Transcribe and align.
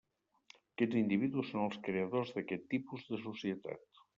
Aquests 0.53 0.97
individus 1.01 1.51
són 1.51 1.63
els 1.65 1.77
creadors 1.89 2.35
d'aquest 2.39 2.67
tipus 2.75 3.07
de 3.11 3.21
societat. 3.29 4.05